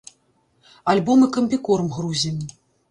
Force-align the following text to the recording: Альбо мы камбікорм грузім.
Альбо 0.93 1.19
мы 1.21 1.31
камбікорм 1.39 1.87
грузім. 2.01 2.45